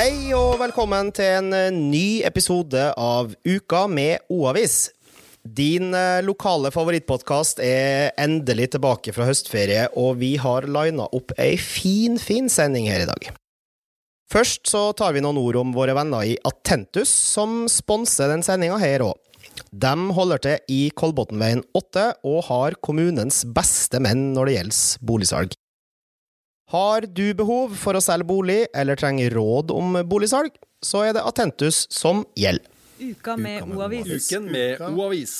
[0.00, 4.94] Hei og velkommen til en eh, ny episode av Uka med O-avis.
[5.44, 11.58] Din eh, lokale favorittpodkast er endelig tilbake fra høstferie, og vi har lina opp ei
[11.60, 13.28] fin, fin sending her i dag.
[14.32, 18.80] Først så tar vi noen ord om våre venner i Attentus, som sponser den sendinga
[18.80, 19.18] her òg.
[19.68, 25.59] De holder til i Kolbotnveien 8 og har kommunens beste menn når det gjelder boligsalg.
[26.70, 31.24] Har du behov for å selge bolig, eller trenger råd om boligsalg, så er det
[31.26, 32.68] Atentus som gjelder.
[33.00, 34.28] Uka med O-avis.
[34.28, 35.32] Uken med O-avis.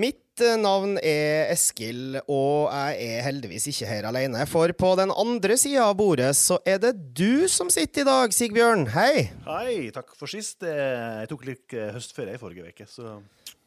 [0.00, 4.42] Mitt eh, navn er Eskil, og jeg er heldigvis ikke her alene.
[4.50, 8.34] For på den andre sida av bordet så er det du som sitter i dag,
[8.34, 8.88] Sigbjørn.
[8.96, 9.28] Hei!
[9.44, 10.64] Hei, takk for sist.
[10.64, 13.20] Eh, Jeg tok litt eh, høstferie i forrige uke, så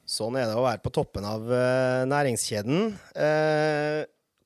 [0.05, 1.47] Sånn er det å være på toppen av
[2.05, 2.91] næringskjeden.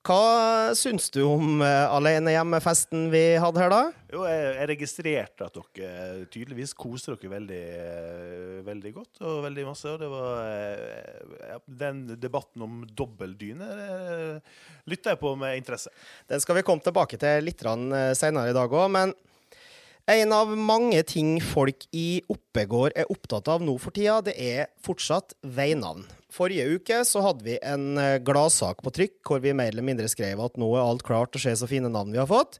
[0.10, 3.82] Eh, hva syns du om uh, alene hjemme-festen vi hadde her, da?
[4.10, 9.68] Jo, jeg, jeg registrerte at dere tydeligvis koser dere veldig, eh, veldig godt og veldig
[9.68, 9.86] masse.
[9.92, 15.94] Og det var eh, Den debatten om dobbeldyne eh, lytta jeg på med interesse.
[16.30, 19.14] Den skal vi komme tilbake til litt seinere i dag òg, men
[20.10, 24.72] en av mange ting folk i Oppegård er opptatt av nå for tida, det er
[24.82, 26.08] fortsatt veinavn.
[26.30, 30.10] Forrige uke så hadde vi en eh, gladsak på trykk hvor vi mer eller mindre
[30.12, 32.60] skrev at nå er alt klart og se så fine navn vi har fått.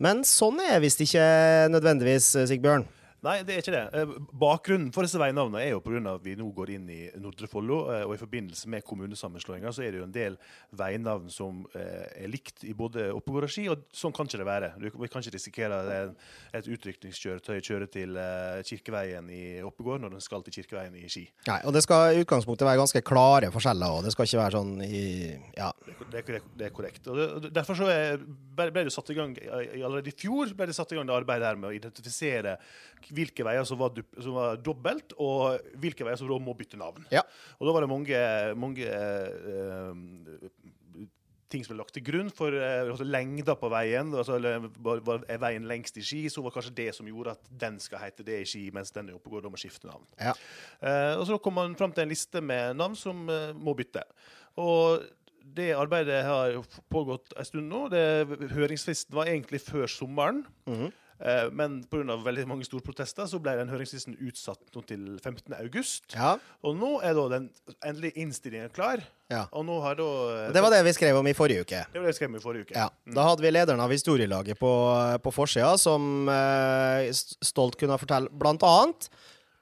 [0.00, 1.24] Men sånn er visst ikke
[1.72, 2.84] nødvendigvis, eh, Sigbjørn.
[3.22, 3.82] Nei, det er ikke det.
[4.00, 6.14] Eh, Bakgrunnen for disse veinavnene er jo pga.
[6.14, 7.90] at vi nå går inn i Nordre Follo.
[7.92, 10.38] eh, Og i forbindelse med kommunesammenslåinga så er det jo en del
[10.72, 14.46] veinavn som eh, er likt i både Oppegård og Ski, og sånn kan ikke det
[14.48, 14.70] være.
[14.80, 16.16] Vi kan ikke risikere at
[16.54, 18.16] et utrykningskjøretøy kjører til
[18.64, 21.26] Kirkeveien i Oppegård når den skal til Kirkeveien i Ski.
[21.46, 24.04] Nei, og det skal i utgangspunktet være ganske klare forskjeller òg.
[24.08, 25.04] Det skal ikke være sånn i
[25.56, 25.70] Ja.
[26.10, 27.06] Det korrekt- det er korrekt.
[27.06, 27.84] Og det, derfor så
[28.56, 31.46] ble det satt i gang Allerede i fjor ble det satt i gang det arbeidet
[31.46, 32.56] her med å identifisere
[33.14, 37.06] hvilke veier som var, som var dobbelt, og hvilke veier som må bytte navn.
[37.12, 37.24] Ja.
[37.58, 38.20] Og da var det mange,
[38.60, 39.94] mange uh,
[41.50, 44.12] ting som ble lagt til grunn for eh, altså lengda på veien.
[44.14, 44.38] Altså,
[44.84, 47.78] var, var, er veien lengst i Ski, så var kanskje det som gjorde at den
[47.82, 50.06] skal hete det i Ski, mens den er oppe og går, da må skifte navn.
[50.20, 50.34] Ja.
[50.82, 54.04] Uh, og så kom man fram til en liste med navn som uh, må bytte.
[54.60, 55.06] Og
[55.56, 56.60] det arbeidet har
[56.92, 57.86] pågått en stund nå.
[57.90, 60.44] Det, høringsfristen var egentlig før sommeren.
[60.70, 61.09] Mm Eh,
[61.52, 62.16] men pga.
[62.24, 65.52] veldig mange store protester så ble den høringsfristen utsatt til 15.
[65.60, 66.04] august.
[66.14, 66.36] ja.
[66.64, 67.50] Og nå er da den
[67.84, 69.02] endelige innstillingen klar.
[69.30, 69.44] Ja.
[69.52, 70.06] Og nå har da
[70.46, 71.82] eh, Det var det vi skrev om i forrige uke.
[71.92, 72.74] det var det vi skrev om i forrige uke.
[72.78, 74.72] Ja, Da hadde vi lederen av historielaget på,
[75.22, 77.10] på forsida, som eh,
[77.44, 79.10] stolt kunne fortelle blant annet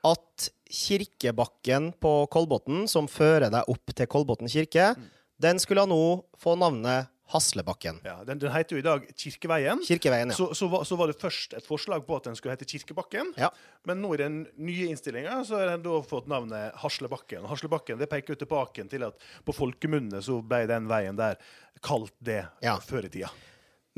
[0.06, 4.92] at kirkebakken på Kolbotn, som fører deg opp til Kolbotn kirke,
[5.40, 6.00] den skulle nå
[6.38, 7.98] få navnet Haslebakken.
[8.06, 9.82] Ja, den, den heter jo i dag Kirkeveien.
[9.84, 10.36] Kirkeveien, ja.
[10.36, 13.34] Så, så, var, så var det først et forslag på at den skulle hete Kirkebakken.
[13.36, 13.50] Ja.
[13.88, 17.44] Men nå i den nye innstillinga så har den da fått navnet Haslebakken.
[17.44, 21.36] Og Haslebakken det peker jo tilbake til at på folkemunne så ble den veien der
[21.84, 22.78] kalt det Ja.
[22.80, 23.28] før i tida.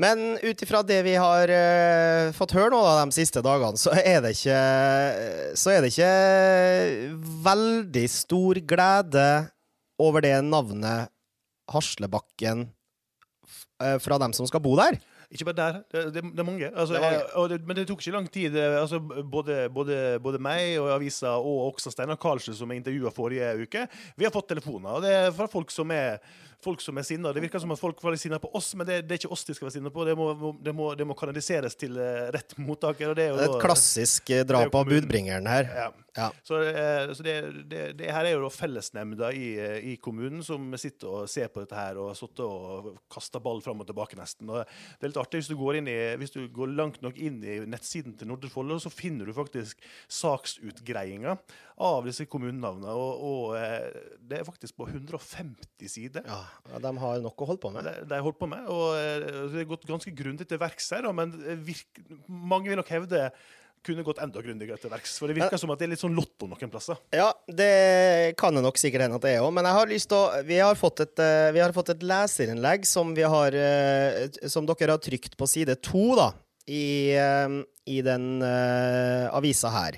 [0.01, 3.93] Men ut ifra det vi har uh, fått høre nå da, de siste dagene, så
[3.93, 4.59] er det ikke
[5.59, 6.13] Så er det ikke
[7.45, 9.27] veldig stor glede
[10.01, 11.11] over det navnet
[11.71, 12.71] Haslebakken
[14.01, 14.99] fra dem som skal bo der.
[15.31, 16.67] Ikke bare der, det, det, det er mange.
[16.75, 17.59] Altså, Det er mange.
[17.67, 18.57] men det tok ikke lang tid.
[18.57, 18.99] Altså,
[19.31, 23.85] både, både, både meg og avisa, og også Steinar Karlsen, som jeg intervjua forrige uke,
[24.17, 24.89] vi har fått telefoner.
[24.91, 26.19] Og det er fra folk som er
[26.63, 27.31] folk som er sinna.
[27.33, 29.33] Det virker som at folk var litt sinna på oss, men det, det er ikke
[29.33, 30.05] oss de skal være sinna på.
[30.07, 30.27] Det må,
[30.61, 33.15] det, må, det må kanaliseres til eh, rett mottaker.
[33.17, 35.69] Det er et klassisk eh, drap av budbringeren her.
[35.81, 35.89] Ja.
[36.17, 36.27] Ja.
[36.43, 39.47] Så, eh, så det, her er jo da fellesnemnda i,
[39.93, 43.63] i kommunen som sitter og ser på dette her og har sittet og kasta ball
[43.63, 44.49] fram og tilbake, nesten.
[44.51, 47.39] Og det er litt artig hvis du går i Hvis du går langt nok inn
[47.43, 49.79] i nettsiden til Nordre Follo, så finner du faktisk
[50.11, 51.37] saksutgreiinga
[51.81, 52.93] av disse kommunenavnene.
[52.93, 56.27] Og, og eh, det er faktisk på 150 sider.
[56.27, 57.87] Ja, de har nok å holde på med.
[57.87, 60.93] Det de har holdt på med, og eh, det er gått ganske grundig til verks
[60.95, 61.09] her.
[61.15, 61.33] Men
[61.65, 63.31] virk, mange vil nok hevde
[63.85, 65.15] kunne gått enda grundigere til verks.
[65.19, 66.99] For det virker som at det er litt sånn lotto noen plasser.
[67.15, 70.11] Ja, det kan det nok sikkert hende at det er òg, men jeg har lyst
[70.11, 73.57] til å Vi har fått et, eh, vi har fått et leserinnlegg som, vi har,
[73.57, 76.31] eh, som dere har trykt på side to, da,
[76.67, 77.57] i, eh,
[77.89, 79.97] i den uh, avisa her.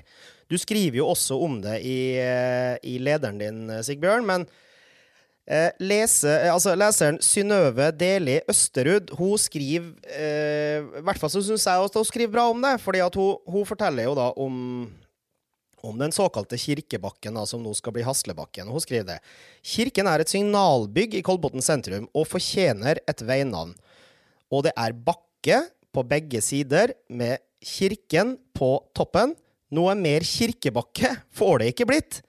[0.50, 4.46] Du skriver jo også om det i, eh, i lederen din, Sigbjørn, men
[5.44, 11.42] Eh, lese, eh, altså leseren Synnøve Deli Østerud hun skriver eh, I hvert fall så
[11.44, 12.78] syns jeg at hun skriver bra om det.
[12.80, 14.54] fordi hun, hun forteller jo da om,
[15.84, 18.72] om den såkalte Kirkebakken, da, som nå skal bli Haslebakken.
[18.72, 19.18] Hun skriver det.
[19.60, 23.76] Kirken er et signalbygg i Kolbotn sentrum og fortjener et veinavn.
[24.48, 25.60] Og det er bakke
[25.92, 29.36] på begge sider med kirken på toppen.
[29.74, 32.20] Noe mer kirkebakke får det ikke blitt.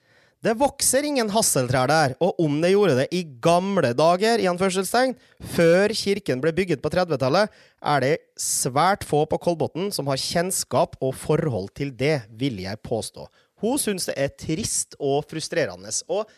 [0.46, 5.16] Det vokser ingen hasseltrær der, og om det gjorde det i gamle dager, i anførselstegn,
[5.56, 7.50] før kirken ble bygget på 30-tallet,
[7.82, 12.82] er det svært få på Kolbotn som har kjennskap og forhold til det, vil jeg
[12.86, 13.26] påstå.
[13.64, 15.90] Hun syns det er trist og frustrerende.
[16.14, 16.30] Og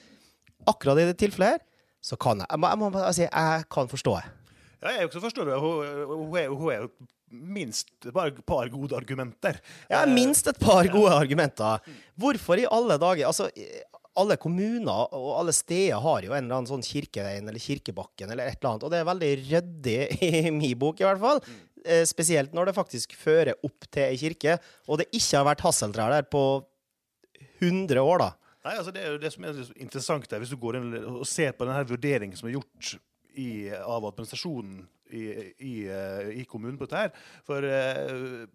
[0.69, 1.63] akkurat i det tilfellet her,
[1.99, 4.25] så kan jeg Jeg, må, jeg, bare si, jeg kan forstå det.
[4.85, 5.59] Ja, jeg også forstår det.
[5.59, 6.89] Hun, hun, hun er jo
[7.31, 8.13] minst et
[8.47, 9.59] par gode argumenter.
[9.91, 11.83] Ja, minst et par gode argumenter.
[12.19, 13.49] Hvorfor i alle dager Altså,
[14.17, 18.49] alle kommuner og alle steder har jo en eller annen sånn kirkeveien eller kirkebakken eller
[18.49, 19.99] et eller annet, og det er veldig ryddig
[20.47, 21.41] i min bok, i hvert fall.
[21.85, 24.57] Eh, Spesielt når det faktisk fører opp til ei kirke,
[24.87, 26.43] og det ikke har vært hasseltrær der på
[27.61, 28.31] 100 år, da.
[28.67, 30.89] Nei, altså Det er jo det som er interessant der, hvis du går inn
[31.21, 32.95] og ser på denne vurderingen som er gjort
[33.37, 34.81] i, av administrasjonen
[35.11, 35.25] i,
[35.63, 37.17] i, eh, i kommunen på dette.
[37.47, 38.45] For eh,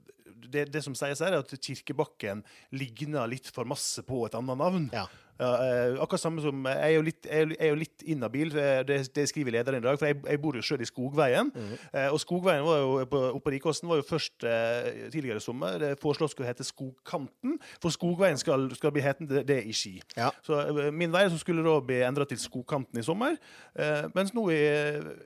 [0.42, 2.42] det, det som sies her, er at Kirkebakken
[2.74, 4.88] ligner litt for masse på et annet navn.
[4.94, 5.06] Ja.
[5.40, 9.12] Eh, akkurat samme som Jeg er jo litt, jeg er jo- litt inhabil, eh, det,
[9.14, 9.98] det skriver lederen i dag.
[9.98, 11.50] For jeg, jeg bor jo sjøl i Skogveien.
[11.92, 15.44] Eh, og Skogveien var jo på, oppe på Rikåsen var jo først uh, tidligere i
[15.44, 17.58] sommer det foreslått skulle hete Skogkanten.
[17.82, 20.00] For Skogveien skal, skal bli hetende det i Ski.
[20.16, 20.30] Ja.
[20.46, 23.36] Så eh, min vei skulle da bli endra til Skogkanten i sommer.
[23.74, 24.60] Eh, mens nå, i,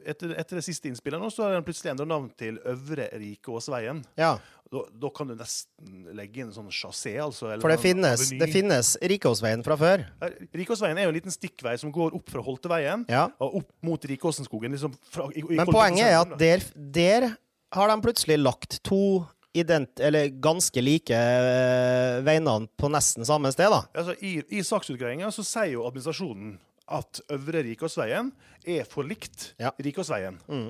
[0.06, 4.04] etter, etter det siste innspillet, nå, så har den plutselig endra navn til Øvre Rikåsveien.
[4.16, 4.36] ja.
[4.66, 7.52] Da, da kan du nesten legge inn en sånn chassé, altså.
[7.52, 9.95] eller For det finnes, det finnes Rikåsveien fra før.
[10.00, 10.28] Ja,
[10.60, 13.26] Rikåsveien er jo en liten stikkvei som går opp fra Holteveien Ja.
[13.40, 14.72] og opp mot Rikåsenskogen.
[14.76, 17.28] Liksom fra, i, i Men poenget er at der, der
[17.76, 19.25] har de plutselig lagt to
[19.56, 23.82] ident, eller ganske like øh, veinene på nesten samme sted, da.
[23.96, 26.58] altså, I i saksutgreiinga så sier jo administrasjonen
[26.92, 28.28] at Øvre Rikåsveien
[28.66, 29.72] er for likt Ja.
[29.82, 30.37] Rikåsveien.
[30.46, 30.69] Mm.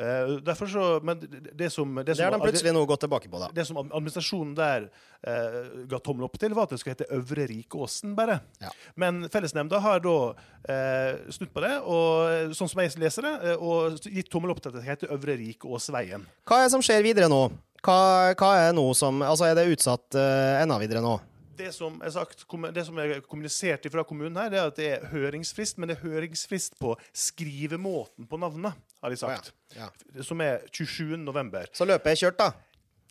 [0.00, 2.96] Eh, derfor så, men det, det som, det Det har de plutselig noe å gå
[3.02, 3.50] tilbake på, da.
[3.52, 4.86] det som administrasjonen der
[5.20, 5.58] eh,
[5.90, 8.38] ga tommel opp til, var at det skulle hete Øvre Rikåsen, bare.
[8.64, 8.72] Ja.
[9.00, 10.16] Men fellesnemnda har da
[10.64, 14.62] eh, snudd på det, og sånn som jeg leser det, eh, og gitt tommel opp
[14.64, 16.24] til at det skal hete Øvre Rikåsveien.
[16.48, 17.44] Hva er det som skjer videre nå?
[17.84, 17.98] Hva,
[18.36, 21.14] hva er nå som Altså, er det utsatt uh, enda videre nå?
[21.60, 24.88] Det som er sagt, det som er kommunisert fra kommunen her, det er at det
[24.94, 28.74] er høringsfrist, men det er høringsfrist på skrivemåten på navnet,
[29.04, 29.52] har de sagt.
[29.76, 29.90] Ja.
[30.24, 31.16] Som er 27.
[31.20, 31.68] november.
[31.76, 32.50] Så løpet er kjørt, da.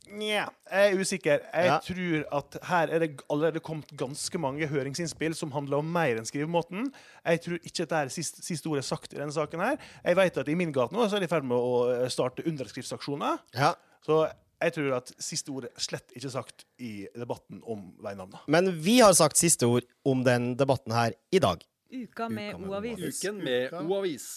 [0.09, 1.39] Nja, jeg er usikker.
[1.53, 1.77] Jeg Ja.
[1.85, 6.25] tror at her er det allerede kommet ganske mange høringsinnspill som handler om mer enn
[6.25, 6.91] skrivemåten.
[7.25, 9.77] Jeg tror ikke at det er siste, siste ordet sagt i denne saken her.
[10.03, 12.09] Jeg vet at i min gate nå så er de i ferd med å eh,
[12.09, 13.37] starte underskriftsaksjoner.
[13.53, 13.75] Ja.
[14.01, 14.23] Så
[14.59, 18.41] jeg tror at siste ord er slett ikke sagt i debatten om veinavnene.
[18.51, 21.63] Men vi har sagt siste ord om den debatten her i dag.
[21.89, 23.23] Uka med O-avis.
[23.23, 24.27] Uken med O-avis.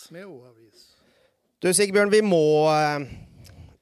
[1.62, 2.42] Du Sigbjørn, vi må
[2.72, 3.04] eh,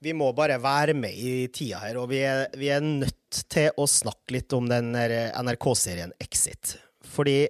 [0.00, 3.68] Vi må bare være med i tida her, og vi er, vi er nødt til
[3.76, 6.78] å snakke litt om den NRK-serien Exit.
[7.04, 7.44] Fordi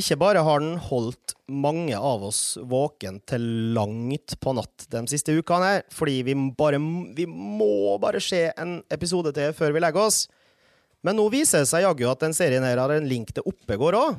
[0.00, 3.44] ikke bare har den holdt mange av oss våken til
[3.76, 6.80] langt på natt de siste ukene, her, fordi vi bare
[7.16, 10.26] Vi må bare se en episode til før vi legger oss.
[11.06, 13.96] Men nå viser det seg jaggu at den serien her har en link til Oppegård
[13.98, 14.18] òg.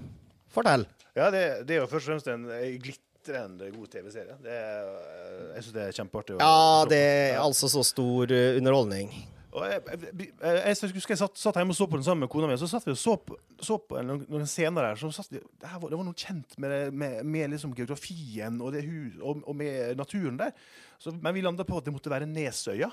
[0.50, 0.86] Fortell.
[1.18, 2.46] Ja, det, det er jo først og fremst en
[2.80, 4.38] glitrende god TV-serie.
[4.44, 6.38] Det er, eh, Jeg syns det er kjempeartig.
[6.40, 9.12] Ja, det er altså så stor eh, underholdning.
[9.50, 12.26] Og jeg, jeg, jeg, jeg husker jeg satt, satt hjemme og så på den sammen
[12.26, 12.58] med kona mi.
[12.62, 15.00] Så satt vi og så på, så på noen, noen scener der.
[15.02, 18.76] Så satt vi, det, var, det var noe kjent med, med, med liksom geografien og,
[18.76, 18.84] det
[19.18, 20.54] og, og med naturen der.
[21.02, 22.92] Så, men vi landa på at det måtte være Nesøya.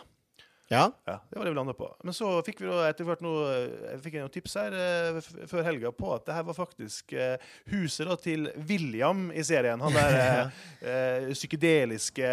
[0.68, 0.90] Ja.
[1.06, 1.86] Ja, det var det vi landet på.
[2.02, 3.44] Men så fikk vi etter hvert noe,
[3.92, 7.36] jeg fikk noen tips her uh, før helga på at det her var faktisk uh,
[7.70, 9.80] huset da til William i serien.
[9.82, 10.50] Han der
[10.90, 12.26] eh, psykedeliske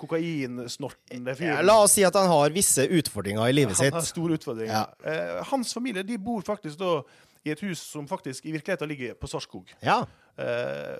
[0.00, 1.30] kokainsnorten.
[1.38, 4.74] Ja, la oss si at han har visse utfordringer i livet Han har store utfordringer.
[4.74, 5.42] Ja.
[5.52, 6.98] Hans familie de bor faktisk da
[7.46, 9.70] i et hus som faktisk i virkeligheten ligger på Sarskog.
[9.84, 10.02] Ja.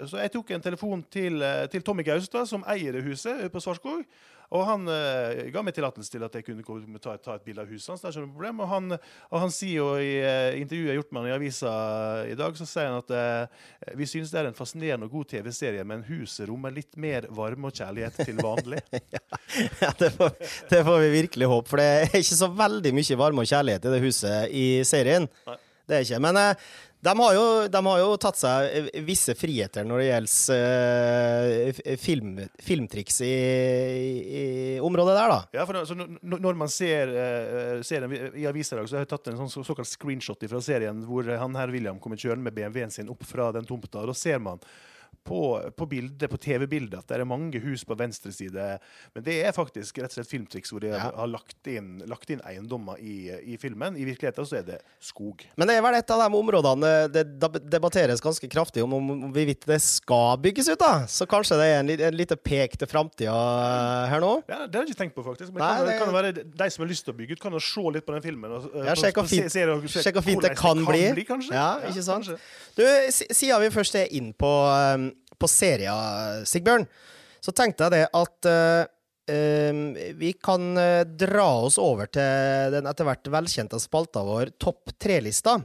[0.08, 4.06] Så jeg tok en telefon til, til Tommy Gaustad, som eier det huset på Svarskog.
[4.50, 7.62] Og han uh, ga meg tillatelse til at jeg kunne komme, ta, ta et bilde
[7.62, 8.02] av huset hans.
[8.02, 8.62] Det er ikke noe problem.
[8.64, 8.96] Og han,
[9.30, 11.74] og han sier jo i uh, intervjuet jeg har gjort med han i avisa
[12.26, 15.30] i dag, så sier han at uh, vi synes det er en fascinerende og god
[15.36, 18.82] TV-serie, men huset rommer litt mer varme og kjærlighet til vanlig.
[19.84, 20.36] ja det, får,
[20.72, 23.86] det får vi virkelig håpe, for det er ikke så veldig mye varme og kjærlighet
[23.86, 25.30] i det huset i serien.
[25.46, 25.60] Nei.
[25.90, 26.20] Det er ikke.
[26.22, 26.36] Men
[27.00, 32.34] de, har jo, de har jo tatt seg visse friheter når det gjelder uh, film,
[32.60, 33.30] filmtriks i,
[34.40, 34.42] i,
[34.84, 35.38] området der, da.
[35.56, 38.88] Ja, for da- så n- n- Når man ser, uh, serien i avisa i dag,
[38.90, 41.98] så har jeg tatt en sånn så, såkalt screenshot fra serien hvor han her William
[42.02, 44.02] kommer kjørende med BMW-en sin opp fra den tomta.
[44.04, 44.60] og Da ser man
[45.24, 45.40] på,
[45.76, 48.78] på bildet, på TV-bildet at det er mange hus på venstre side.
[49.14, 51.10] Men det er faktisk rett og slett filmtriks hvor de Ja.
[51.14, 53.96] har lagt inn, lagt inn eiendommer i, i filmen.
[54.00, 55.44] I virkeligheten så er det skog.
[55.60, 57.24] Men det er vel et av de områdene det
[57.70, 61.04] debatteres ganske kraftig om om hvorvidt det skal bygges ut, da.
[61.10, 63.36] Så kanskje det er en, en lite pek til framtida
[64.10, 64.32] her nå?
[64.50, 65.52] Ja, det har jeg ikke tenkt på, faktisk.
[65.54, 65.98] Men Nei, kan, det...
[66.00, 66.32] kan det være
[66.64, 68.56] de som har lyst til å bygge ut, kan jo se litt på den filmen.
[68.56, 71.04] Og, Ja, sjekk hvor fint- det kan bli.
[71.20, 72.30] bli Ja, ikke sant?
[72.76, 74.50] Du, siden vi først er inn på,
[74.94, 75.09] um,
[75.40, 76.86] på serier, Sigbjørn,
[77.40, 78.50] så tenkte jeg det at
[79.32, 79.84] um,
[80.20, 85.56] vi kan uh, dra oss over til den etter hvert velkjente spalta vår Topp tre-lista.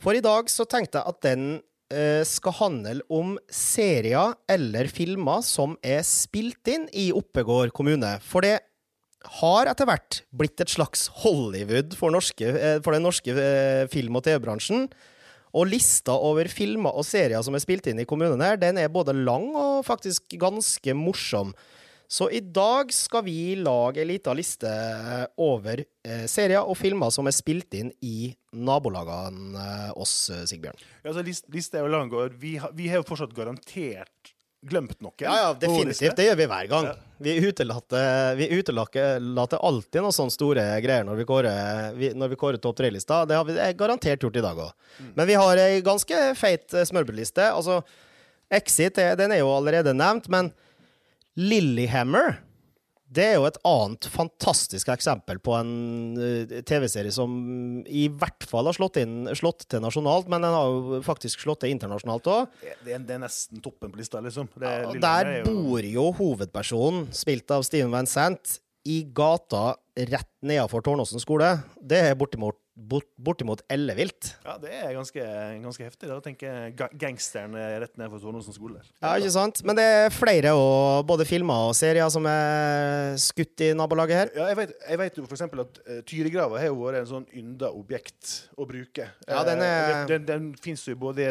[0.00, 1.44] For i dag så tenkte jeg at den
[1.92, 8.16] uh, skal handle om serier eller filmer som er spilt inn i Oppegård kommune.
[8.24, 8.58] For det
[9.40, 14.16] har etter hvert blitt et slags Hollywood for, norske, uh, for den norske eh, film-
[14.16, 14.88] og TV-bransjen.
[15.56, 18.92] Og lista over filmer og serier som er spilt inn i kommunen her, den er
[18.92, 21.54] både lang og faktisk ganske morsom.
[22.10, 24.70] Så i dag skal vi lage ei lita liste
[25.38, 30.82] over eh, serier og filmer som er spilt inn i nabolagene eh, oss, eh, Sigbjørn.
[31.04, 32.10] Ja, altså, list, lista er jo lang,
[32.42, 34.34] vi, vi har jo fortsatt garantert
[34.66, 35.12] glemt noe.
[35.22, 36.16] Ja, ja, definitivt.
[36.16, 36.88] Det gjør vi hver gang.
[37.20, 42.38] Vi utelater, vi utelater alltid noen sånne store greier når vi kårer, vi, når vi
[42.40, 43.22] kårer topp tre-lista.
[43.28, 44.72] Det har vi er garantert gjort i dag òg.
[45.00, 45.10] Mm.
[45.16, 47.50] Men vi har ei ganske feit eh, smørbrødliste.
[47.52, 47.80] Altså,
[48.50, 50.52] Exit er- den er jo allerede nevnt, men
[51.36, 52.40] Lillehammer
[53.10, 55.72] det er jo et annet fantastisk eksempel på en
[56.22, 57.32] eh, TV-serie som
[57.90, 61.64] i hvert fall har slått, inn, slått til nasjonalt, men den har jo faktisk slått
[61.64, 62.54] til internasjonalt òg.
[62.62, 64.46] Det, det, det er nesten toppen på lista, liksom.
[64.54, 69.74] Det, ja, der er jo- bor jo hovedpersonen, spilt av Steven Van Sant, i gata
[69.98, 71.50] rett nedenfor Tårnåsen skole.
[71.82, 74.34] Det er bortimot, bort, bortimot ellevilt.
[74.44, 75.24] Ja, det er ganske,
[75.64, 76.08] ganske heftig.
[76.10, 78.82] Da tenker gangsteren er rett ned for Tårnåsen skole.
[79.02, 79.62] Ja, ikke sant?
[79.66, 84.32] Men det er flere og både filmer og serier som er skutt i nabolaget her.
[84.38, 87.26] Ja, jeg vet, jeg vet jo eksempel at uh, Tyrigrava har jo vært en sånn
[87.36, 89.08] ynda objekt å bruke.
[89.28, 90.46] Ja, den er- Uh, den, den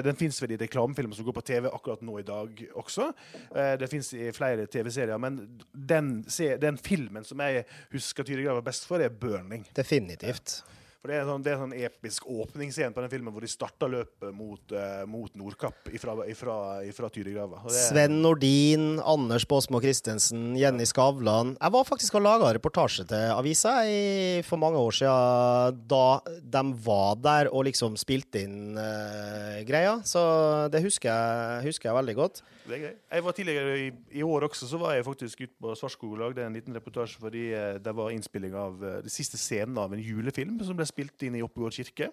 [0.04, 3.10] Den fins vel i reklamefilmer som går på TV akkurat nå i dag også.
[3.54, 5.40] Uh, det fins i flere TV-serier, men
[5.74, 6.24] den,
[6.62, 9.66] den filmen som jeg husker Tyrigrava best for, er 'Burning'.
[9.76, 10.62] Definitivt.
[11.00, 13.48] For Det er en sånn, det er sånn episk åpningsscene på den filmen hvor de
[13.48, 17.62] starter løpet mot, uh, mot Nordkapp ifra, ifra, ifra Tyrigrava.
[17.72, 21.54] Sven Nordin, Anders Båsmo Christensen, Jenny Skavlan.
[21.56, 24.02] Jeg var faktisk og laga reportasje til avisa i,
[24.44, 30.02] for mange år siden, da de var der og liksom spilte inn uh, greia.
[30.04, 30.20] Så
[30.68, 32.44] det husker jeg, husker jeg veldig godt.
[32.68, 33.00] Det er greit.
[33.08, 33.88] Jeg var Tidligere i,
[34.20, 37.24] i år også så var jeg faktisk ute på Svartskog og lagde en liten reportasje
[37.24, 40.89] fordi uh, det var innspilling av uh, den siste scenen av en julefilm som ble
[40.90, 42.12] spilt inn i Oppegård kirke.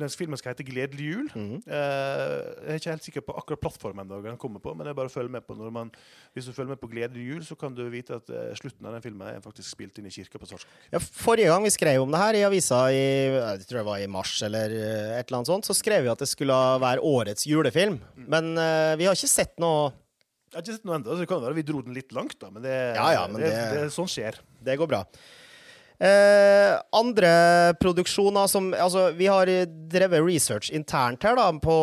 [0.00, 1.26] Den filmen skal hete 'Gledelig jul'.
[1.36, 4.90] Mm Eh, jeg er ikke helt sikker på akkurat plattformen den kommer på, men det
[4.90, 5.54] er bare å følge med på.
[5.54, 5.90] Når man,
[6.34, 8.96] hvis du følger med på 'Gledelig jul', så kan du vite at eh, slutten av
[8.96, 10.72] den filmen er faktisk spilt inn i kirka på Svartskog.
[10.90, 13.04] Ja, forrige gang vi skrev om det her i avisa, i,
[13.36, 16.10] jeg tror det var i mars eller eh, et eller annet sånt, så skrev vi
[16.14, 18.00] at det skulle være årets julefilm.
[18.16, 19.92] Men uh, vi har ikke sett noe
[20.52, 22.40] Jeg har ikke sett noe enda, så det kan være vi dro den litt langt,
[22.40, 24.40] da, men det, Ja, ja, men det, det- det, sånn skjer.
[24.64, 25.04] Det går bra.
[25.98, 27.32] Eh, andre
[27.78, 29.46] produksjoner som Altså, vi har
[29.92, 31.76] drevet research internt her, da, på,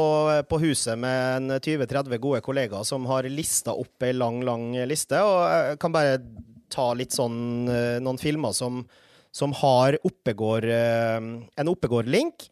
[0.49, 5.21] på huset med en 20-30 gode kollegaer som har lista opp ei lang, lang liste.
[5.23, 6.19] Og jeg kan bare
[6.69, 8.83] ta litt sånn eh, noen filmer som,
[9.31, 12.49] som har Oppegård, eh, en Oppegård-link.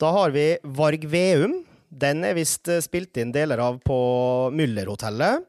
[0.00, 1.60] Da har vi Varg Veum.
[1.92, 3.98] Den er visst eh, spilt inn deler av på
[4.56, 5.48] Müllerhotellet.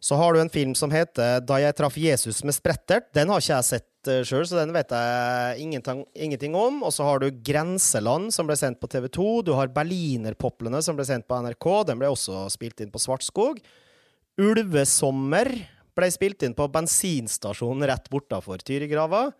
[0.00, 3.12] Så har du en film som heter 'Da jeg traff Jesus med sprettert'.
[3.12, 6.82] Den har ikke jeg sett uh, sjøl, så den vet jeg ingenting, ingenting om.
[6.86, 9.44] Og så har du 'Grenseland', som ble sendt på TV2.
[9.44, 11.68] Du har 'Berlinerpoplene', som ble sendt på NRK.
[11.86, 13.60] Den ble også spilt inn på Svartskog.
[14.40, 15.66] 'Ulvesommer'
[15.96, 19.32] ble spilt inn på bensinstasjonen rett bortafor Tyrigrava.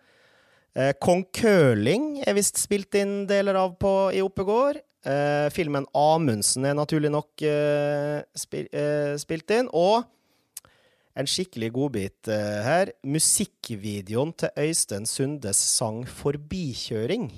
[0.75, 4.79] Eh, Kong Curling er visst spilt inn deler av på, i Oppegård.
[5.01, 9.69] Eh, filmen 'Amundsen' er naturlig nok eh, spil, eh, spilt inn.
[9.73, 10.05] Og
[11.17, 12.93] en skikkelig godbit uh, her.
[13.03, 17.31] Musikkvideoen til Øystein Sundes sang 'Forbikjøring'.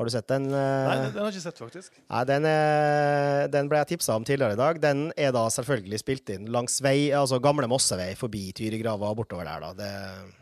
[0.00, 0.46] Har du sett den?
[0.48, 0.56] Uh...
[0.56, 1.96] Nei, den, den har jeg ikke sett, faktisk.
[2.08, 4.80] Nei, den, uh, den ble jeg tipsa om tidligere i dag.
[4.80, 9.44] Den er da selvfølgelig spilt inn langs vei, altså gamle Mossevei forbi Tyrigrava og bortover
[9.44, 9.74] der, da.
[9.76, 10.39] Det,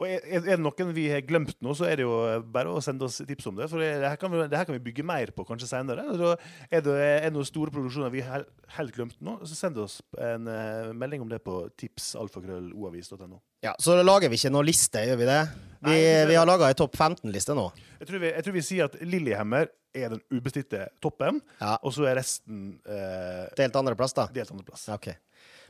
[0.00, 2.14] Og er, er det noen vi har glemt nå, så er det jo
[2.54, 3.68] bare å sende oss tips om det.
[3.68, 6.06] For det, her, kan vi, her kan vi bygge mer på kanskje senere.
[6.16, 8.46] Og er det er noen store produksjoner vi har
[8.78, 13.42] helt glemt nå, så send oss en eh, melding om det på tipsalfakrølloavis.no.
[13.62, 15.40] Ja, Så da lager vi ikke noe liste, gjør vi det?
[15.80, 17.70] Vi, Nei, det- vi har laga ei topp 15-liste nå.
[18.00, 21.76] Jeg tror, vi, jeg tror vi sier at Lillehammer er den ubestridte toppen, Ja.
[21.82, 24.26] og så er resten eh, Delt andreplass, da.
[24.32, 24.86] delt andreplass.
[24.88, 25.08] Ja, Ok.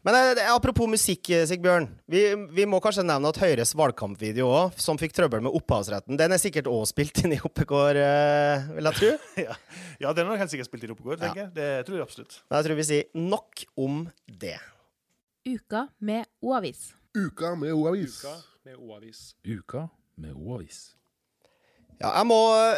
[0.03, 1.89] Men eh, apropos musikk, eh, Sigbjørn.
[2.09, 6.33] Vi, vi må kanskje nevne at Høyres valgkampvideo òg, som fikk trøbbel med opphavsretten, den
[6.33, 9.11] er sikkert òg spilt inn i Oppegård, eh, vil jeg tro.
[9.47, 9.57] ja.
[10.01, 11.43] ja, den nok helt sikkert spilt inn i i tenker Ja.
[11.45, 11.55] jeg.
[11.55, 12.41] Det tror jeg absolutt.
[12.49, 14.57] Men jeg tror vi sier nok om det.
[15.47, 16.95] Uka med O-avis.
[17.17, 18.21] Uka med O-avis.
[18.23, 18.35] Uka
[18.67, 19.21] med O-avis.
[19.47, 19.89] Uka
[20.21, 20.81] med O-avis.
[22.01, 22.37] Ja, jeg må,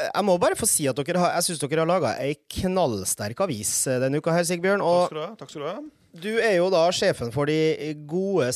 [0.08, 3.38] jeg må bare få si at dere har, jeg syns dere har laga ei knallsterk
[3.44, 4.82] avis eh, denne uka her, Sigbjørn.
[4.82, 5.28] Takk Og skal du ha.
[5.38, 5.76] Takk skal du ha.
[6.24, 8.48] du er jo da sjefen for de gode,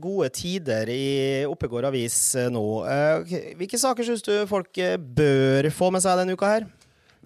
[0.00, 1.02] gode tider i
[1.50, 2.62] Oppegård avis eh, nå.
[2.88, 6.70] Eh, Hvilke saker syns du folk eh, bør få med seg denne uka her?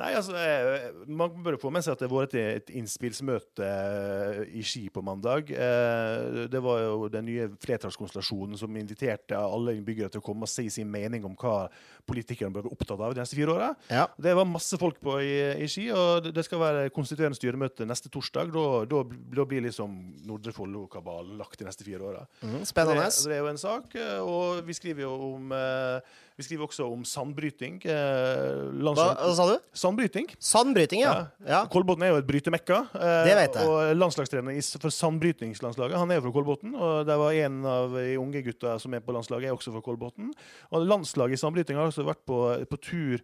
[0.01, 4.39] Nei, altså, eh, Man bør få med seg at det vært et, et innspillsmøte eh,
[4.57, 5.51] i Ski på mandag.
[5.53, 10.53] Eh, Det var jo den nye flertallskonstellasjonen som inviterte alle innbyggere til å komme og
[10.53, 11.67] si sin mening om hva
[12.09, 13.69] politikerne bør være opptatt av de neste fire åra.
[13.93, 14.07] Ja.
[14.19, 18.09] Det var masse folk på i, i Ski, og det- skal være konstituerende styremøte neste
[18.11, 18.51] torsdag.
[18.91, 19.93] Da, blir liksom
[20.27, 22.25] Nordre Follo-kabalen lagt de neste fire åra.
[22.43, 23.05] Mm, spennende.
[23.11, 26.01] Det, det er jo en sak, og vi skriver jo om eh,
[26.41, 27.75] Vi skriver også om sandbryting.
[27.85, 29.57] eh, Hva, hva sa du?
[29.77, 30.31] Sandbryting.
[30.41, 31.13] Sandbryting, ja.
[31.45, 31.59] ja.
[31.73, 32.79] Kolbotn er jo et brytemekka.
[32.97, 33.69] eh, Det vet jeg.
[33.69, 36.73] Og landslagstrener for sandbrytingslandslaget han er jo fra Kolbotn.
[36.75, 39.85] Og det var en av de unge gutta som er på landslaget, er også fra
[39.85, 40.33] Kolbotn.
[40.73, 42.41] Og landslaget i sandbryting har også vært på,
[42.73, 43.21] på tur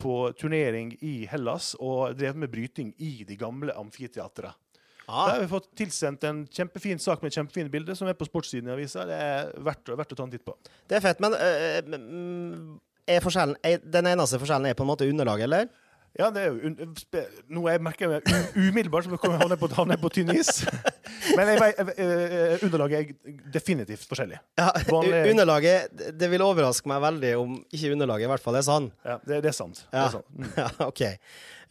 [0.00, 4.50] på turnering i Hellas og drevet med bryting i de gamle amfiteatra.
[5.06, 5.26] Ah.
[5.26, 8.70] Der har vi fått tilsendt en kjempefin sak med kjempefine bilder som er på sportssiden
[8.70, 9.04] i avisa.
[9.08, 10.56] Det er verdt, verdt å ta en titt på.
[10.88, 12.78] Det er fett, men øh,
[13.14, 15.68] er forskjellen, er, den eneste forskjellen er på en måte underlaget, eller?
[16.14, 17.24] Ja, det er jo spe-
[17.72, 20.60] jeg merker meg umiddelbart som å jeg havne på, havne på tynn is.
[21.36, 24.38] Men jeg, jeg, eh, underlaget er definitivt forskjellig.
[24.60, 28.66] Ja, Vanlig- Underlaget det- vil overraske meg veldig om ikke underlaget i hvert fall er
[28.66, 28.86] sann.
[29.04, 29.82] Ja, det, det er sant.
[29.90, 30.30] Det er sant.
[30.38, 30.48] Mm.
[30.62, 31.02] Ja, OK.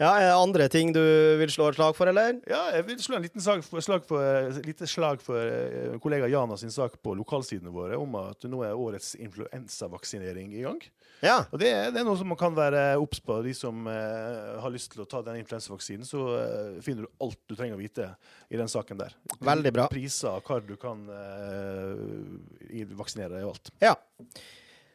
[0.01, 0.99] Ja, er det andre ting du
[1.39, 2.35] vil slå et slag for, eller?
[2.49, 5.95] Ja, jeg vil slå en liten slag for, slag for, eh, lite slag for eh,
[6.03, 10.81] kollega Jana sin sak på lokalsidene våre om at nå er årets influensavaksinering i gang.
[11.23, 11.37] Ja.
[11.53, 13.39] Og det, det er noe som man kan være obs på.
[13.45, 17.39] De som eh, har lyst til å ta den influensavaksinen, så eh, finner du alt
[17.47, 18.09] du trenger å vite
[18.51, 19.15] i den saken der.
[19.43, 19.87] Veldig bra.
[19.91, 23.73] Priser, hva du kan eh, vaksinere deg og alt.
[23.83, 23.95] ja.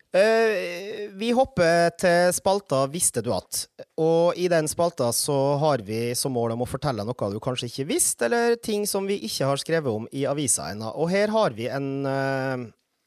[0.09, 3.67] Uh, vi hopper til spalta 'Visste du at?'
[4.01, 7.69] Og i den spalta så har vi som mål om å fortelle noe du kanskje
[7.69, 10.95] ikke visste, eller ting som vi ikke har skrevet om i avisa ennå.
[10.97, 12.57] Og her har vi en ja,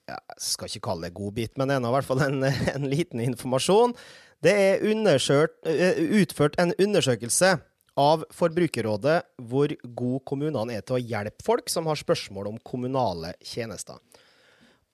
[0.10, 3.22] Jeg skal ikke kalle det godbit, men det er i hvert fall en, en liten
[3.24, 3.96] informasjon.
[4.42, 7.54] Det er eh, utført en undersøkelse
[8.00, 9.18] av Forbrukerrådet
[9.50, 14.00] hvor gode kommunene er til å hjelpe folk som har spørsmål om kommunale tjenester.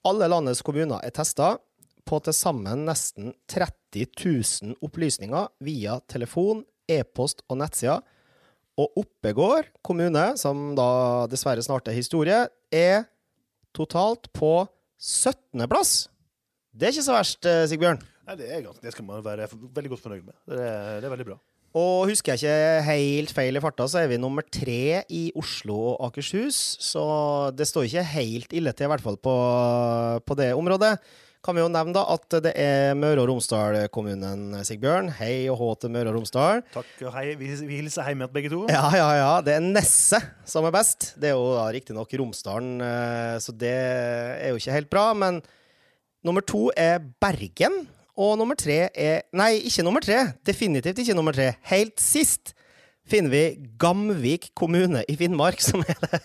[0.06, 1.56] Alle landets kommuner er testa
[2.08, 8.00] på til sammen nesten 30 000 opplysninger via telefon, e-post og nettsider.
[8.78, 13.08] Og Oppegård kommune, som da dessverre snart er historie, er
[13.76, 14.52] totalt på
[14.98, 15.66] 17.
[15.70, 16.08] plass.
[16.74, 18.00] Det er ikke så verst, eh, Sigbjørn.
[18.28, 20.34] Nei, det, er ganske, det skal man være veldig godt fornøyd med.
[20.50, 21.38] Det er, det er veldig bra.
[21.78, 25.76] Og husker jeg ikke helt feil i farta, så er vi nummer tre i Oslo
[25.92, 26.56] og Akershus.
[26.80, 27.02] Så
[27.56, 29.34] det står ikke helt ille til, i hvert fall på,
[30.24, 30.96] på det området.
[31.38, 35.12] Kan vi jo nevne da at det er Møre og Romsdal-kommunen, Sigbjørn.
[35.20, 36.64] Hei og hå til Møre og Romsdal.
[36.74, 37.28] Takk og hei.
[37.38, 38.64] Vi, vi hilser hjem igjen begge to.
[38.72, 39.28] Ja, ja, ja.
[39.46, 41.12] Det er Nesset som er best.
[41.14, 45.06] Det er jo da riktignok Romsdalen, eh, så det er jo ikke helt bra.
[45.14, 45.38] Men
[46.26, 47.84] nummer to er Bergen.
[48.18, 50.32] Og nummer tre er Nei, ikke nummer tre.
[50.42, 51.52] Definitivt ikke nummer tre.
[51.70, 52.50] Helt sist
[53.10, 53.42] finner vi
[53.80, 56.18] Gamvik kommune i Finnmark, som er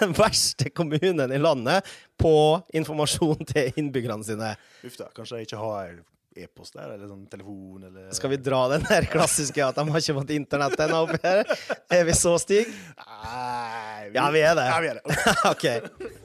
[0.00, 1.86] den verste kommunen i landet
[2.20, 2.34] på
[2.76, 4.52] informasjon til innbyggerne sine.
[4.86, 5.96] Uff da, kanskje jeg ikke har
[6.36, 10.02] e-post der, eller sånn telefon, eller Skal vi dra den der klassiske at de har
[10.04, 11.48] ikke fått internett ennå oppi her?
[11.96, 12.76] Er vi så stygge?
[13.00, 14.68] Nei, Ja, vi er det.
[14.68, 15.20] Ja, vi er det.
[15.54, 16.24] OK.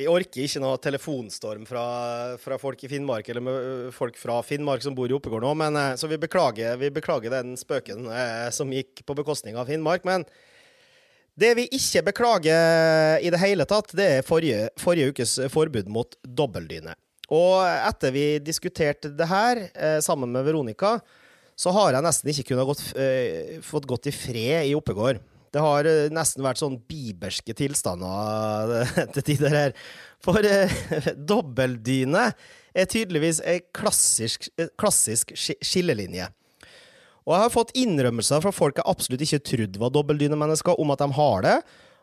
[0.00, 1.84] Vi orker ikke noe telefonstorm fra,
[2.40, 6.08] fra folk i Finnmark, eller folk fra Finnmark som bor i Oppegård nå, men, så
[6.08, 10.06] vi beklager, vi beklager den spøken eh, som gikk på bekostning av Finnmark.
[10.08, 10.24] Men
[11.36, 16.16] det vi ikke beklager i det hele tatt, det er forrige, forrige ukes forbud mot
[16.24, 16.96] dobbeldyne.
[17.30, 20.96] Og etter vi diskuterte det her eh, sammen med Veronica,
[21.60, 25.20] så har jeg nesten ikke kunnet gått, eh, fått gått i fred i Oppegård.
[25.50, 29.76] Det har eh, nesten vært sånn biberske tilstander eh, til tider her.
[30.22, 30.70] For eh,
[31.32, 32.28] dobbeltdyne
[32.70, 36.30] er tydeligvis ei klassisk, eh, klassisk skillelinje.
[37.26, 41.02] Og jeg har fått innrømmelser fra folk jeg absolutt ikke trodde var dobbeltdynemennesker, om at
[41.02, 41.56] de har det.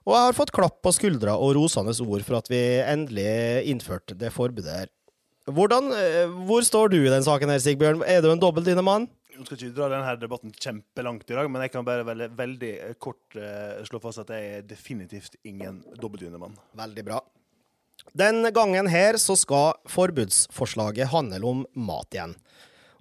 [0.07, 4.15] Og jeg har fått klapp på skuldra og rosende ord for at vi endelig innførte
[4.15, 4.91] det forbudet her.
[5.47, 5.89] Hvordan,
[6.47, 8.03] hvor står du i den saken her, Sigbjørn?
[8.07, 9.07] Er du en dobbeltdynemann?
[9.37, 12.71] Nå skal ikke dra denne debatten kjempelangt i dag, men jeg kan bare veldig, veldig
[13.01, 16.55] kort uh, slå fast at jeg er definitivt ingen dobbeltdynemann.
[16.79, 17.19] Veldig bra.
[18.17, 22.33] Den gangen her så skal forbudsforslaget handle om mat igjen.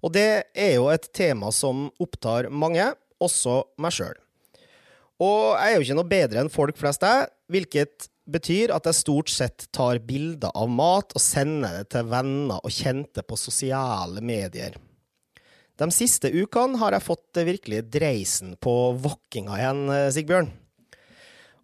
[0.05, 4.17] Og det er jo et tema som opptar mange, også meg sjøl.
[5.25, 8.99] Og jeg er jo ikke noe bedre enn folk flest, jeg, hvilket betyr at jeg
[8.99, 14.21] stort sett tar bilder av mat og sender det til venner og kjente på sosiale
[14.21, 14.77] medier.
[15.77, 20.49] De siste ukene har jeg fått virkelig dreisen på wokkinga igjen, eh, Sigbjørn.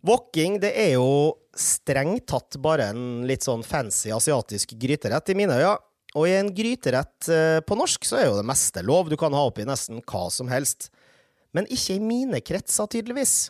[0.02, 5.56] Wokking det er jo strengt tatt bare en litt sånn fancy asiatisk gryterett i mine
[5.56, 5.78] øyne.
[6.12, 9.32] Og i en gryterett eh, på norsk så er jo det meste lov, du kan
[9.32, 10.90] ha oppi nesten hva som helst.
[11.56, 13.48] Men ikke i mine kretser, tydeligvis.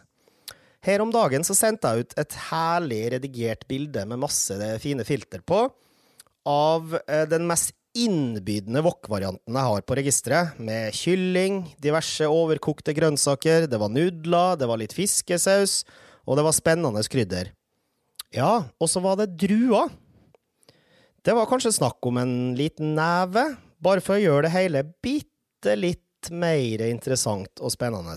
[0.83, 5.43] Her om dagen så sendte jeg ut et herlig redigert bilde med masse fine filter
[5.43, 5.65] på,
[6.47, 13.67] av eh, den mest innbydende wok-varianten jeg har på registeret, med kylling, diverse overkokte grønnsaker,
[13.69, 15.83] det var nudler, det var litt fiskesaus,
[16.25, 17.53] og det var spennende krydder.
[18.33, 19.93] Ja, og så var det druer.
[21.23, 23.45] Det var kanskje snakk om en liten neve,
[23.83, 28.17] bare for å gjøre det hele bitte litt mer interessant og spennende.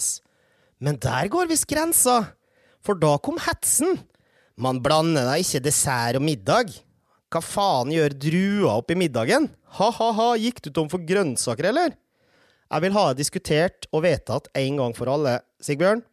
[0.79, 2.21] Men der går visst grensa,
[2.85, 3.97] for da kom hetsen.
[4.55, 6.71] Man blander da ikke dessert og middag.
[7.33, 9.49] Hva faen gjør drua oppi middagen?
[9.79, 11.95] Ha-ha-ha, gikk du tom for grønnsaker, eller?
[12.69, 16.03] Jeg vil ha diskutert og vedtatt en gang for alle, Sigbjørn.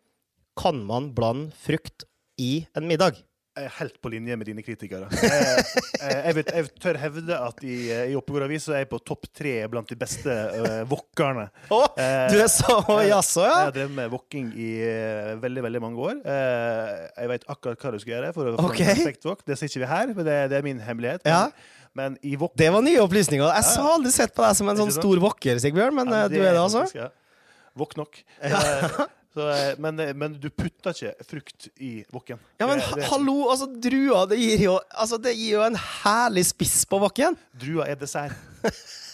[0.58, 2.04] Kan man blande frukt
[2.40, 3.20] i en middag?
[3.52, 5.10] Jeg er helt på linje med dine kritikere.
[5.12, 5.64] Jeg,
[6.00, 9.52] jeg, jeg, jeg tør hevde at i, i Oppegård Avis er jeg på topp tre
[9.68, 11.44] blant de beste uh, wokkerne.
[11.68, 11.80] Å,
[12.32, 16.16] du er så jaså, Jeg har drevet med wokking i uh, veldig veldig mange år.
[16.24, 18.88] Uh, jeg vet akkurat hva du skal gjøre for å få okay.
[18.88, 19.44] en perfekt wok.
[19.44, 21.28] Det ser ikke vi her, men det, det er min hemmelighet.
[21.28, 21.44] Ja.
[21.92, 23.52] Men i wok Det var nye opplysninger.
[23.52, 26.40] Jeg har aldri sett på deg som en sånn stor wokker, Sigbjørn, men Ja, det,
[26.40, 26.88] du er det, altså?
[26.96, 27.12] ja.
[27.76, 28.16] Wok nok.
[28.40, 29.02] Eh,
[29.34, 32.38] så, eh, men, eh, men du putter ikke frukt i wokken.
[32.60, 35.74] Ja, men Det- det- hallo, altså, druer, det gir jo, altså, det gir jo en
[35.76, 37.36] herlig spiss på wokken.
[37.58, 38.32] Druer er dessert.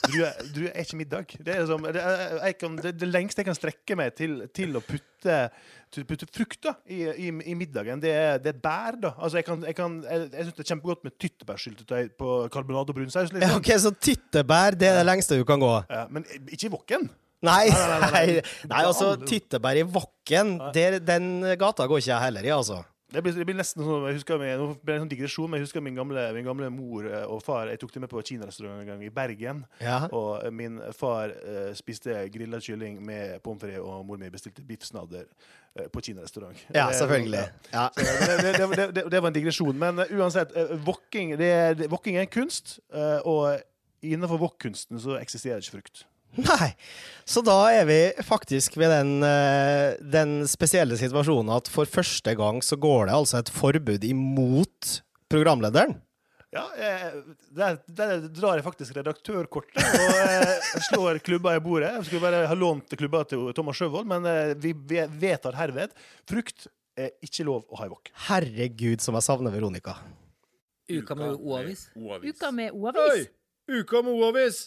[0.08, 1.26] Druer, druer er ikke middag.
[1.42, 4.74] Det er som, det, er- jeg kan, det, lengste jeg kan strekke meg til, til
[4.78, 5.50] å putte,
[5.90, 8.98] til å putte frukt da, i, i, i middagen, det er, det er bær.
[9.00, 9.14] da.
[9.18, 12.90] Altså, Jeg, kan, jeg, kan, jeg, jeg syns det er kjempegodt med tyttebærsyltetøy på karbonade
[12.94, 13.30] og brunsaus.
[13.32, 13.56] Ja, Liksom.
[13.62, 15.72] ok, Så tyttebær, det er det lengste du kan gå?
[15.90, 17.08] Ja, men ikke i wokken.
[17.46, 22.24] Nei, Nei, nei, nei, nei, altså, Tytteberg i Vakken, der, den gata går ikke jeg
[22.24, 22.80] heller i, altså.
[23.08, 25.48] Det blir, det blir nesten sånn, jeg husker min, Nå ble det en sånn digresjon,
[25.48, 28.10] men jeg husker min gamle, min gamle mor eh, og far Jeg tok dem med
[28.12, 29.62] på kinarestaurant en gang i Bergen.
[29.80, 30.02] Ja.
[30.12, 34.60] Og eh, min far uh, spiste grilla kylling med pommes frites, og mor mi bestilte
[34.68, 36.60] biffsnadder uh, på kinarestaurant.
[36.74, 37.46] Ja, selvfølgelig.
[37.72, 37.86] Ja.
[37.96, 39.80] Det, det, det, det, det, det var en digresjon.
[39.80, 40.52] Men uh, uansett,
[40.84, 42.76] wokking det, er- det, en kunst,
[43.24, 43.56] og
[44.04, 46.04] innenfor wok-kunsten så eksisterer ikke frukt.
[46.36, 46.74] Nei.
[47.28, 52.62] Så da er vi faktisk ved den, eh, den spesielle situasjonen at for første gang
[52.64, 54.92] så går det altså et forbud imot
[55.28, 55.98] programlederen.
[56.54, 57.18] Ja, eh,
[57.52, 60.54] der, der drar jeg faktisk redaktørkortet og eh,
[60.88, 61.90] slår klubba i bordet.
[61.98, 64.24] Jeg skulle bare ha lånt klubba til Thomas Sjøvold, men
[64.62, 65.92] vi vi vedtar herved
[66.28, 68.08] frukt er ikke lov å ha i wok.
[68.30, 69.98] Herregud, som jeg savner Veronica.
[70.88, 71.90] Uka med O-avis.
[71.92, 73.28] Uka med O-avis.
[73.68, 74.62] Uka med O-avis!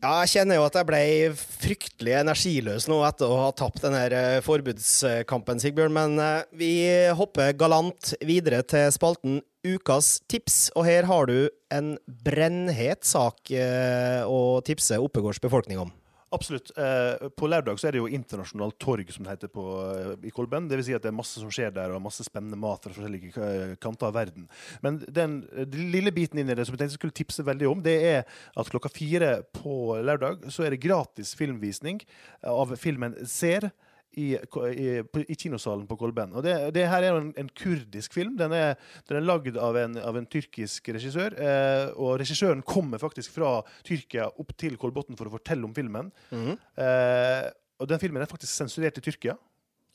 [0.00, 1.00] Ja, jeg kjenner jo at jeg ble
[1.36, 6.70] fryktelig energiløs nå etter å ha tapt denne eh, forbudskampen, Sigbjørn, men eh, vi
[7.18, 14.24] hopper galant videre til spalten Ukas tips, og her har du en brennhet sak eh,
[14.24, 15.92] å tipse Oppegårds befolkning om.
[16.30, 16.70] Absolutt.
[16.78, 20.68] Eh, på lørdag er det jo internasjonalt torg, som det heter på, eh, i Kolben.
[20.70, 22.94] Det vil si at det er masse som skjer der, og masse spennende mat fra
[22.94, 24.46] forskjellige eh, kanter av verden.
[24.80, 27.82] Men den, den lille biten inni det som jeg tenkte jeg skulle tipse veldig om,
[27.82, 28.22] det er
[28.54, 31.98] at klokka fire på lørdag så er det gratis filmvisning
[32.46, 33.72] av filmen Ser.
[34.18, 34.86] I, i,
[35.30, 36.32] i kinosalen på Kolben.
[36.34, 38.32] Og det, det her er jo en, en kurdisk film.
[38.40, 38.74] Den er,
[39.06, 41.36] den er lagd av en, av en tyrkisk regissør.
[41.38, 43.52] Eh, og regissøren kommer faktisk fra
[43.86, 46.10] Tyrkia opp til Kolbotn for å fortelle om filmen.
[46.34, 47.46] Eh,
[47.80, 49.36] og den filmen er faktisk sensurert i Tyrkia,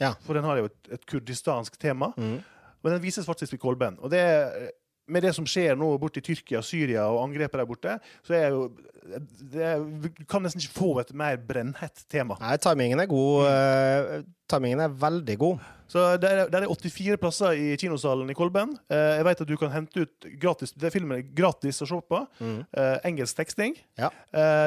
[0.01, 0.13] Ja.
[0.25, 2.13] for den har jo et, et kurdistansk tema.
[2.17, 2.39] Mhm.
[2.85, 3.95] Men den vises faktisk i Kolben.
[3.99, 4.71] Og det er
[5.07, 8.49] med det som skjer nå borte i Tyrkia, Syria og angrepet der borte, så er
[8.55, 8.63] jo
[9.05, 12.37] det er, Vi kan nesten ikke få et mer brennhett tema.
[12.41, 13.45] Nei, timingen er god.
[13.51, 15.59] eh, timingen er veldig god.
[15.87, 18.73] Så der, er- der er 84 plasser i kinosalen i Kolben.
[18.89, 21.99] Eh, jeg vet at du kan hente ut gratis Det filmen er gratis å se
[22.01, 22.23] på.
[22.41, 23.77] Eh, engelsk teksting.
[24.01, 24.09] Ja.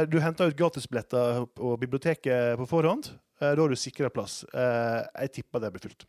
[0.07, 3.11] Du henter ut gratisbilletter på biblioteket på forhånd.
[3.41, 4.45] Da har du sikra plass.
[4.55, 6.07] Jeg tipper det blir fullt.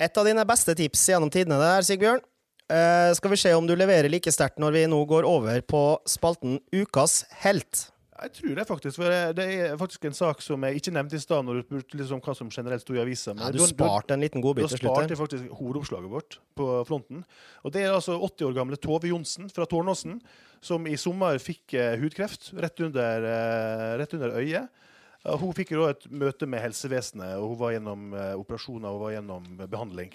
[0.00, 2.20] Et av dine beste tips gjennom tidene der, Sigbjørn.
[2.72, 5.82] Eh, skal vi se om du leverer like sterkt når vi nå går over på
[6.08, 7.90] spalten Ukas helt.
[8.14, 8.96] Jeg tror det, faktisk.
[8.96, 11.98] For det- er faktisk en sak som jeg ikke nevnte i stad, når du spurte
[11.98, 13.34] liksom hva som generelt sto i avisa.
[13.36, 14.94] Ja, du sparte en liten Da godbit til slutt.
[14.94, 15.08] sparte her.
[15.08, 17.24] jeg faktisk hovedoppslaget vårt på fronten.
[17.64, 20.22] Og Det er altså 80 år gamle Tove Johnsen fra Tårnåsen,
[20.62, 24.68] som i sommer fikk eh, hudkreft rett under, eh, rett under øyet.
[25.26, 29.10] Hun fikk jo da et møte med helsevesenet, og hun var gjennom operasjoner og var
[29.20, 30.12] gjennom eh, behandling.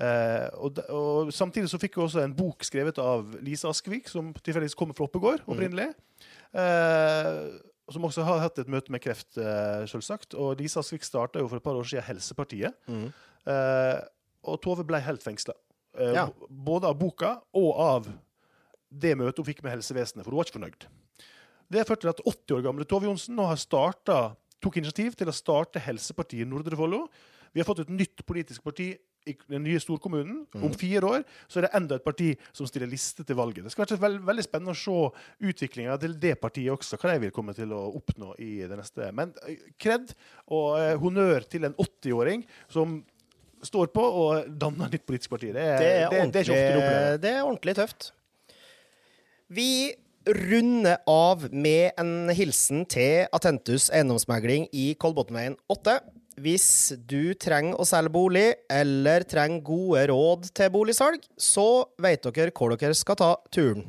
[0.00, 4.32] Eh, og, og Samtidig så fikk hun også en bok skrevet av Lise Askvik, som
[4.38, 5.90] tilfeldigvis kommer fra Oppegård opprinnelig.
[6.56, 7.60] Eh,
[7.92, 10.36] som også har hatt et møte med kreft, eh, selvsagt.
[10.38, 12.76] Og Lise Askvik starta jo for et par år siden Helsepartiet.
[12.88, 13.08] Mm.
[13.52, 14.00] Eh,
[14.48, 15.54] og Tove ble helt fengsla.
[15.98, 16.28] Eh, Ja.
[16.48, 18.08] Både av boka og av
[18.92, 20.86] det møtet hun fikk med helsevesenet, for hun var ikke fornøyd.
[21.72, 25.14] Det har ført til at 80 år gamle Tove Johnsen nå har startet, tok initiativ
[25.16, 27.06] til å starte Helsepartiet Nordre Follo.
[27.52, 28.92] Vi har fått et nytt politisk parti
[29.28, 30.42] i den nye storkommunen.
[30.58, 33.64] Om fire år så er det enda et parti som stiller liste til valget.
[33.66, 37.24] Det skal være veld, veldig spennende å se utviklinga til det partiet også, hva de
[37.26, 39.10] vil komme til å oppnå i det neste.
[39.16, 39.34] Men
[39.80, 40.14] kred
[40.48, 43.00] og eh, honnør til en 80-åring som
[43.62, 45.52] står på og danner nytt politisk parti.
[45.54, 48.10] Det er, Det er, det, det er det er ordentlig tøft.
[49.52, 49.92] Vi
[50.26, 55.98] runder av med en hilsen til Atentus eiendomsmegling i Kolbotnveien 8.
[56.40, 62.54] Hvis du trenger å selge bolig, eller trenger gode råd til boligsalg, så vet dere
[62.56, 63.84] hvor dere skal ta turen.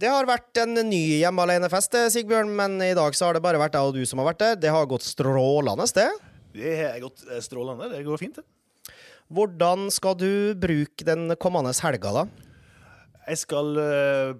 [0.00, 3.60] Det har vært en ny hjemme alene-fest, Sigbjørn, men i dag så har det bare
[3.60, 4.54] vært jeg og du som har vært der.
[4.64, 6.08] Det har gått strålende, det.
[6.56, 7.90] Det har gått eh, strålende.
[7.92, 8.94] Det går fint, det.
[9.30, 12.24] Hvordan skal du bruke den kommende helga, da?
[13.28, 14.32] Jeg skal eh,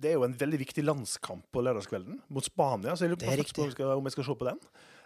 [0.00, 3.28] Det er jo en veldig viktig landskamp på lørdagskvelden mot Spania, så jeg lurer på
[4.00, 4.58] om jeg skal se på den.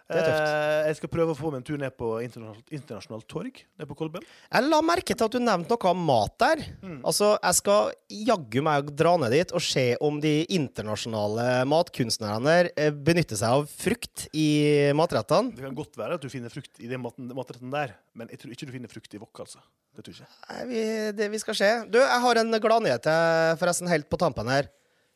[0.09, 3.87] Eh, Jeg skal prøve å få meg en tur ned på internasjonalt, internasjonalt torg nede
[3.87, 4.23] på Kolben.
[4.51, 6.63] Jeg la merke til at du nevnte noe om mat der.
[7.03, 12.71] Altså, Jeg skal jaggu meg dra ned dit og se om de internasjonale matkunstnerne der
[12.75, 15.53] eh, benytter seg av frukt i matrettene.
[15.55, 18.41] Det kan godt være at du finner frukt i den maten, matretten der, men jeg
[18.41, 19.61] tror ikke du finner frukt i wok, altså.
[19.95, 20.43] Det tror jeg ikke.
[20.51, 20.83] Nei, vi,
[21.17, 21.69] det vi skal se.
[21.91, 24.69] Du, jeg har en gladnyhet til forresten helt på tampen her.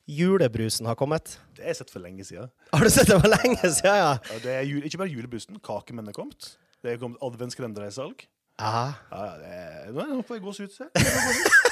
[0.05, 1.39] Julebrusen har kommet.
[1.55, 2.51] Det har jeg sett for lenge siden.
[2.73, 4.11] Har du sett det for lenge siden, ja?
[4.21, 6.51] Ja, det er jul, ikke bare julebrusen, kakemenn er kommet.
[6.85, 8.27] Det er kommet adventskalender i salg.
[8.61, 8.83] Ja.
[9.09, 11.63] Ja, det er, nå får jeg gås gåsehud, se.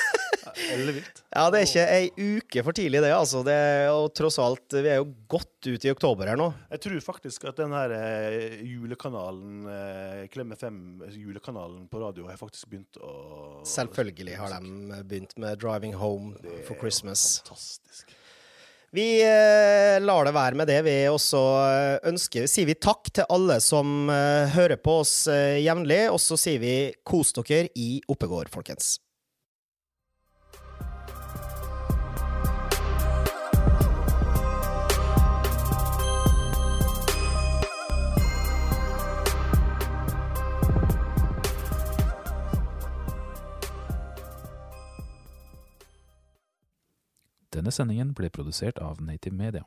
[0.43, 1.21] Ja, Ellevilt.
[1.31, 3.11] Ja, det er ikke ei uke for tidlig, det.
[3.15, 3.43] altså.
[3.47, 3.53] Det
[3.87, 6.49] jo tross alt, Vi er jo godt ut i oktober her nå.
[6.73, 9.63] Jeg tror faktisk at den her eh, julekanalen,
[10.33, 16.35] Klemme 5-julekanalen på radio, har faktisk begynt å Selvfølgelig har de begynt med 'Driving Home
[16.41, 17.39] Det er for Christmas'.
[17.45, 18.17] Fantastisk.
[18.93, 20.81] Vi eh, lar det være med det.
[20.85, 26.03] Vi også eh, ønsker Sier vi takk til alle som eh, hører på oss jevnlig,
[26.13, 28.99] og så sier vi kos dere i Oppegård, folkens.
[47.63, 49.61] Denne sendingen ble produsert av Native Media.